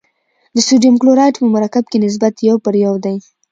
د 0.55 0.57
سوډیم 0.67 0.95
کلورایډ 1.01 1.35
په 1.39 1.47
مرکب 1.55 1.83
کې 1.91 1.97
نسبت 2.05 2.33
یو 2.49 2.55
پر 2.65 2.73
یو 2.85 2.93
دی. 3.05 3.17